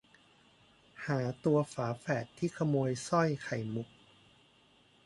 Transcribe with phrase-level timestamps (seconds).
[1.05, 3.87] หาตัวฝาแฝดที่ขโมยสร้อยไข่มุก